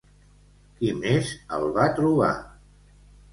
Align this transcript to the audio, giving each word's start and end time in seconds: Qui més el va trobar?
Qui 0.79 0.89
més 1.01 1.29
el 1.59 1.67
va 1.77 1.85
trobar? 2.01 2.31